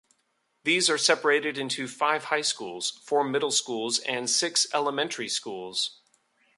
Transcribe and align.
These 0.63 0.89
are 0.89 0.97
separated 0.97 1.59
into 1.59 1.87
five 1.87 2.23
high 2.23 2.41
schools, 2.41 2.99
four 3.05 3.23
middle 3.23 3.51
schools, 3.51 3.99
and 3.99 4.27
six 4.27 4.65
elementary 4.73 5.29
schools. 5.29 5.99